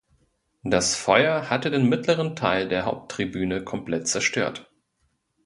Das 0.63 0.95
Feuer 0.95 1.51
hatte 1.51 1.69
den 1.69 1.87
mittleren 1.87 2.35
Teil 2.35 2.67
der 2.67 2.85
Haupttribüne 2.85 3.63
komplett 3.63 4.07
zerstört. 4.07 4.67